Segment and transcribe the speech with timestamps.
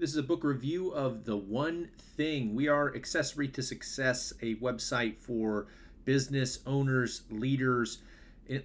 [0.00, 2.54] This is a book review of The One Thing.
[2.54, 5.66] We are Accessory to Success, a website for
[6.06, 7.98] business owners, leaders,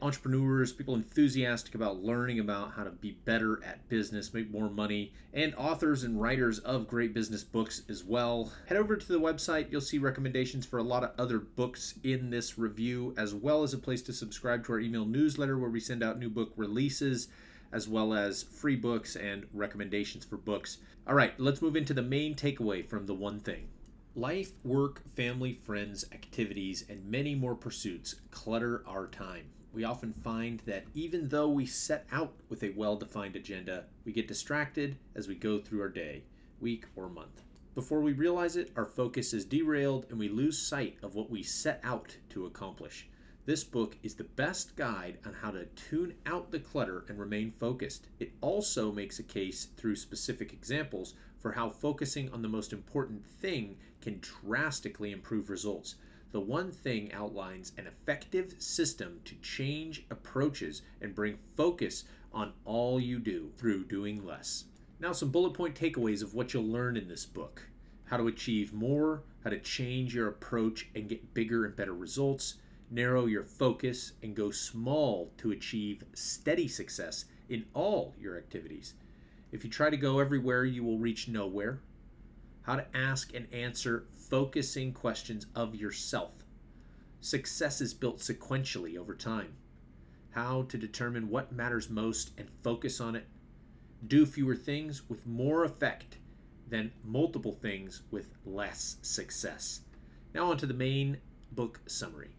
[0.01, 5.11] entrepreneurs, people enthusiastic about learning about how to be better at business, make more money,
[5.33, 8.53] and authors and writers of great business books as well.
[8.67, 12.29] Head over to the website, you'll see recommendations for a lot of other books in
[12.29, 15.81] this review, as well as a place to subscribe to our email newsletter where we
[15.81, 17.27] send out new book releases
[17.71, 20.77] as well as free books and recommendations for books.
[21.07, 23.67] All right, let's move into the main takeaway from the one thing.
[24.15, 29.45] Life, work, family, friends, activities, and many more pursuits clutter our time.
[29.73, 34.13] We often find that even though we set out with a well defined agenda, we
[34.13, 36.23] get distracted as we go through our day,
[36.61, 37.41] week, or month.
[37.75, 41.43] Before we realize it, our focus is derailed and we lose sight of what we
[41.43, 43.09] set out to accomplish.
[43.47, 47.51] This book is the best guide on how to tune out the clutter and remain
[47.51, 48.07] focused.
[48.19, 53.23] It also makes a case through specific examples for how focusing on the most important
[53.23, 55.93] thing can drastically improve results.
[56.31, 62.99] The one thing outlines an effective system to change approaches and bring focus on all
[62.99, 64.65] you do through doing less.
[64.99, 67.61] Now, some bullet point takeaways of what you'll learn in this book
[68.05, 72.55] how to achieve more, how to change your approach and get bigger and better results
[72.89, 78.93] narrow your focus, and go small to achieve steady success in all your activities.
[79.51, 81.79] If you try to go everywhere, you will reach nowhere.
[82.63, 86.31] How to ask and answer focusing questions of yourself.
[87.21, 89.53] Success is built sequentially over time.
[90.31, 93.27] How to determine what matters most and focus on it.
[94.07, 96.17] Do fewer things with more effect
[96.67, 99.81] than multiple things with less success.
[100.33, 101.17] Now, on to the main
[101.51, 102.35] book summary.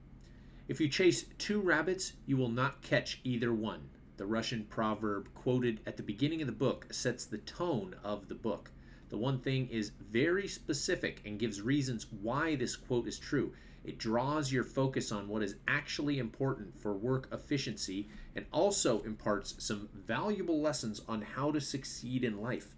[0.69, 3.89] If you chase two rabbits, you will not catch either one.
[4.17, 8.35] The Russian proverb quoted at the beginning of the book sets the tone of the
[8.35, 8.73] book.
[9.09, 13.53] The one thing is very specific and gives reasons why this quote is true.
[13.85, 19.55] It draws your focus on what is actually important for work efficiency and also imparts
[19.59, 22.75] some valuable lessons on how to succeed in life.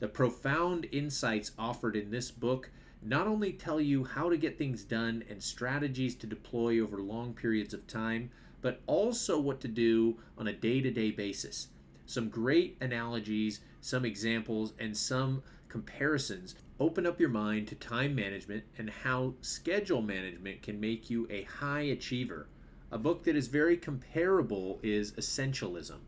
[0.00, 2.70] The profound insights offered in this book
[3.02, 7.32] not only tell you how to get things done and strategies to deploy over long
[7.32, 11.68] periods of time, but also what to do on a day to day basis.
[12.06, 18.64] Some great analogies, some examples, and some comparisons open up your mind to time management
[18.78, 22.46] and how schedule management can make you a high achiever.
[22.90, 25.98] A book that is very comparable is Essentialism.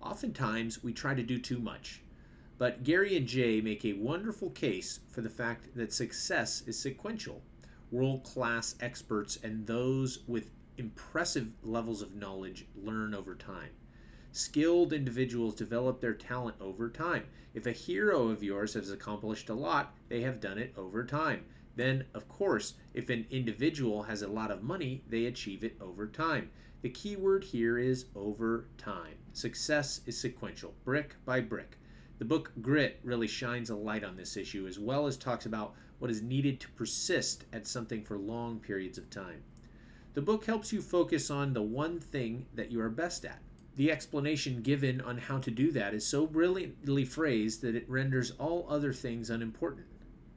[0.00, 2.00] Oftentimes, we try to do too much.
[2.58, 7.42] But Gary and Jay make a wonderful case for the fact that success is sequential.
[7.90, 13.70] World class experts and those with impressive levels of knowledge learn over time.
[14.32, 17.24] Skilled individuals develop their talent over time.
[17.52, 21.44] If a hero of yours has accomplished a lot, they have done it over time.
[21.76, 26.06] Then, of course, if an individual has a lot of money, they achieve it over
[26.06, 26.50] time.
[26.80, 29.16] The key word here is over time.
[29.32, 31.76] Success is sequential, brick by brick.
[32.18, 35.74] The book Grit really shines a light on this issue as well as talks about
[35.98, 39.42] what is needed to persist at something for long periods of time.
[40.14, 43.40] The book helps you focus on the one thing that you are best at.
[43.76, 48.32] The explanation given on how to do that is so brilliantly phrased that it renders
[48.32, 49.86] all other things unimportant.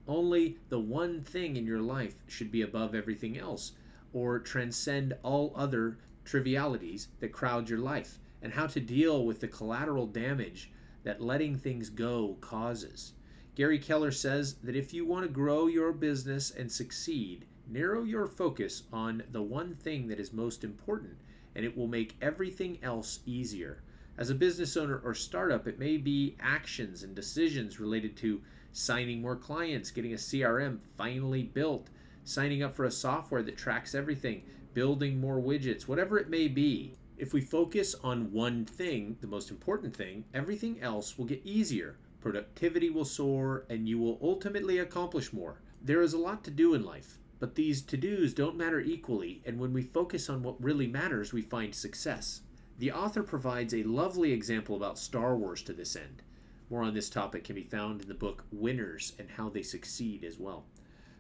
[0.08, 3.74] Only the one thing in your life should be above everything else,
[4.14, 9.48] or transcend all other trivialities that crowd your life, and how to deal with the
[9.50, 10.72] collateral damage
[11.06, 13.14] that letting things go causes.
[13.56, 18.28] Gary Keller says that if you want to grow your business and succeed, narrow your
[18.28, 21.16] focus on the one thing that is most important,
[21.56, 23.82] and it will make everything else easier.
[24.18, 28.42] As a business owner or startup, it may be actions and decisions related to
[28.74, 31.88] signing more clients, getting a CRM finally built,
[32.26, 36.96] signing up for a software that tracks everything, building more widgets, whatever it may be.
[37.18, 41.96] If we focus on one thing, the most important thing, everything else will get easier.
[42.20, 45.62] Productivity will soar, and you will ultimately accomplish more.
[45.82, 49.42] There is a lot to do in life, but these to dos don't matter equally,
[49.46, 52.42] and when we focus on what really matters, we find success.
[52.80, 56.22] The author provides a lovely example about Star Wars to this end.
[56.70, 60.26] More on this topic can be found in the book Winners and How They Succeed
[60.26, 60.66] as well.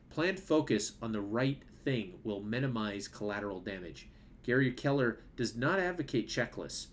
[0.10, 4.10] Planned focus on the right thing will minimize collateral damage.
[4.46, 6.88] Gary Keller does not advocate checklists.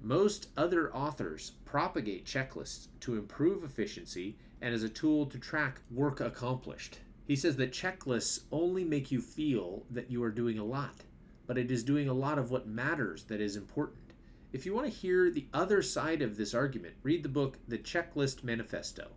[0.00, 6.22] Most other authors propagate checklists to improve efficiency and as a tool to track work
[6.22, 7.00] accomplished.
[7.26, 11.04] He says that checklists only make you feel that you are doing a lot,
[11.46, 14.14] but it is doing a lot of what matters that is important.
[14.54, 17.76] If you want to hear the other side of this argument, read the book The
[17.76, 19.08] Checklist Manifesto.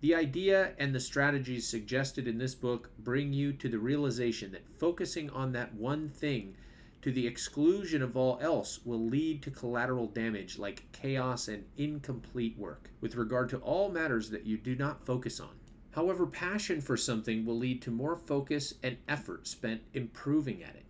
[0.00, 4.66] The idea and the strategies suggested in this book bring you to the realization that
[4.78, 6.54] focusing on that one thing
[7.02, 12.58] to the exclusion of all else will lead to collateral damage like chaos and incomplete
[12.58, 15.50] work with regard to all matters that you do not focus on.
[15.92, 20.84] However, passion for something will lead to more focus and effort spent improving at it.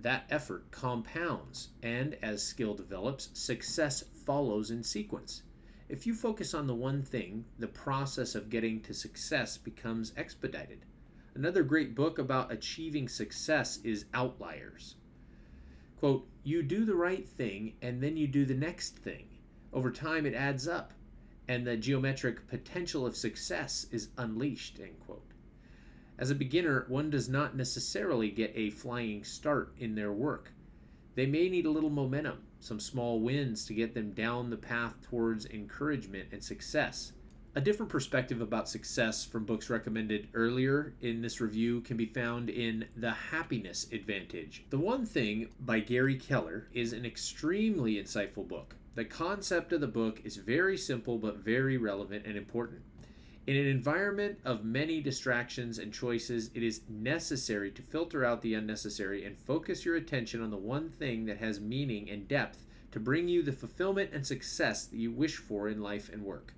[0.00, 5.42] That effort compounds, and as skill develops, success follows in sequence.
[5.88, 10.84] If you focus on the one thing, the process of getting to success becomes expedited.
[11.34, 14.96] Another great book about achieving success is Outliers.
[15.98, 19.26] Quote, You do the right thing and then you do the next thing.
[19.72, 20.92] Over time, it adds up,
[21.48, 24.78] and the geometric potential of success is unleashed.
[24.80, 25.26] End quote.
[26.16, 30.52] As a beginner, one does not necessarily get a flying start in their work.
[31.16, 34.94] They may need a little momentum, some small wins to get them down the path
[35.02, 37.12] towards encouragement and success.
[37.56, 42.50] A different perspective about success from books recommended earlier in this review can be found
[42.50, 44.64] in The Happiness Advantage.
[44.70, 48.74] The One Thing by Gary Keller is an extremely insightful book.
[48.96, 52.82] The concept of the book is very simple but very relevant and important.
[53.46, 58.54] In an environment of many distractions and choices, it is necessary to filter out the
[58.54, 62.98] unnecessary and focus your attention on the one thing that has meaning and depth to
[62.98, 66.52] bring you the fulfillment and success that you wish for in life and work.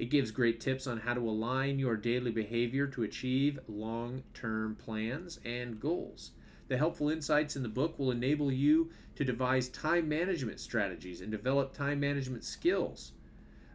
[0.00, 4.74] It gives great tips on how to align your daily behavior to achieve long term
[4.76, 6.30] plans and goals.
[6.68, 11.30] The helpful insights in the book will enable you to devise time management strategies and
[11.30, 13.12] develop time management skills.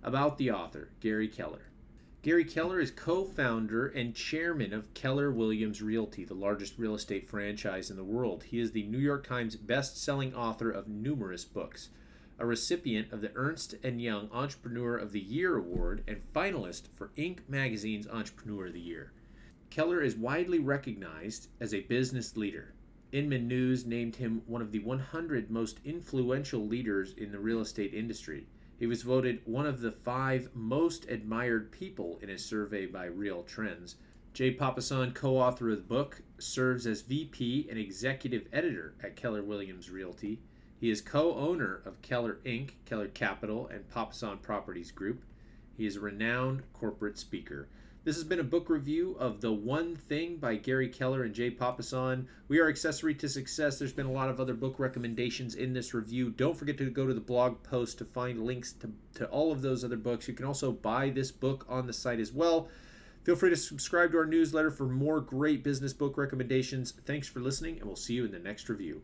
[0.02, 1.68] About the author, Gary Keller.
[2.24, 7.30] Gary Keller is co founder and chairman of Keller Williams Realty, the largest real estate
[7.30, 8.46] franchise in the world.
[8.46, 11.90] He is the New York Times best-selling author of numerous books,
[12.38, 17.12] a recipient of the Ernst & Young Entrepreneur of the Year award, and finalist for
[17.18, 17.40] Inc.
[17.48, 19.14] magazine's Entrepreneur of the Year.
[19.70, 22.74] Keller is widely recognized as a business leader.
[23.12, 27.94] Inman News named him one of the 100 most influential leaders in the real estate
[27.94, 28.48] industry.
[28.78, 33.44] He was voted one of the five most admired people in a survey by Real
[33.44, 33.96] Trends.
[34.34, 39.44] Jay Papasan, co author of the book, serves as VP and executive editor at Keller
[39.44, 40.42] Williams Realty.
[40.80, 45.24] He is co owner of Keller Inc., Keller Capital, and Papasan Properties Group.
[45.78, 47.68] He is a renowned corporate speaker.
[48.06, 51.50] This has been a book review of The One Thing by Gary Keller and Jay
[51.50, 52.28] Papasan.
[52.48, 53.80] We are Accessory to Success.
[53.80, 56.30] There's been a lot of other book recommendations in this review.
[56.30, 59.64] Don't forget to go to the blog post to find links to, to all of
[59.64, 60.28] those other books.
[60.28, 62.68] You can also buy this book on the site as well.
[63.24, 66.94] Feel free to subscribe to our newsletter for more great business book recommendations.
[67.08, 69.02] Thanks for listening, and we'll see you in the next review.